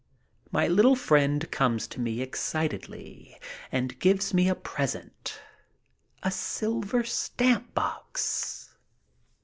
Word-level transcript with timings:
My 0.51 0.67
little 0.67 0.95
friend 0.95 1.51
comes 1.51 1.85
to 1.89 1.99
me 2.01 2.21
excitedly 2.23 3.37
and 3.71 3.99
gives 3.99 4.33
me 4.33 4.49
a 4.49 4.55
present— 4.55 5.39
a 6.23 6.31
silver 6.31 7.03
stamp 7.03 7.75
box. 7.75 8.71